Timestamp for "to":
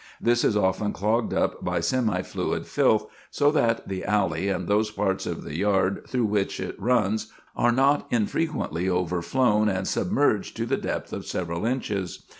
10.57-10.65